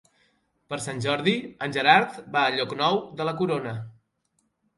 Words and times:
Per 0.71 0.77
Sant 0.85 1.03
Jordi 1.05 1.33
en 1.65 1.75
Gerard 1.75 2.17
va 2.37 2.43
a 2.47 2.55
Llocnou 2.57 2.99
de 3.21 3.29
la 3.29 3.37
Corona. 3.45 3.77